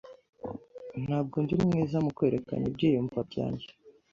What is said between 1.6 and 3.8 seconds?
mwiza mu kwerekana ibyiyumvo byanjye.